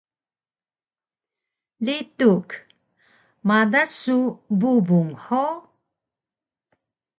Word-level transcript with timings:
Lituk: 1.85 2.49
Madas 3.47 3.91
su 4.01 4.17
bubung 4.59 5.11
hug? 5.25 5.57